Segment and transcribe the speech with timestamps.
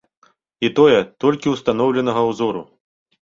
[0.69, 0.95] І тое,
[1.25, 2.65] толькі устаноўленага ўзору.